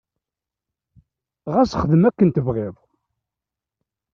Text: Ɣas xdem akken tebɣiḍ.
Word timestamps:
Ɣas 1.53 1.71
xdem 1.81 2.03
akken 2.09 2.29
tebɣiḍ. 2.29 2.75